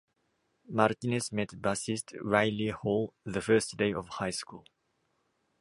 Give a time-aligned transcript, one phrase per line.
[0.67, 4.65] Martinez met bassist Riley Hall the first day of high school.